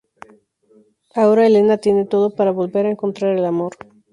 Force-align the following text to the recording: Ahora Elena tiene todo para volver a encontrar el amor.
Ahora 1.13 1.45
Elena 1.45 1.77
tiene 1.77 2.05
todo 2.05 2.31
para 2.33 2.49
volver 2.49 2.87
a 2.87 2.89
encontrar 2.89 3.37
el 3.37 3.45
amor. 3.45 3.73